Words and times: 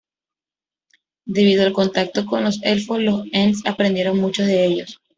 Debido 1.27 1.63
al 1.63 1.73
contacto 1.73 2.25
con 2.25 2.43
los 2.43 2.59
elfos, 2.63 2.99
los 3.01 3.27
Ents 3.33 3.61
aprendieron 3.67 4.17
mucho 4.19 4.41
de 4.41 4.65
ellos. 4.65 4.99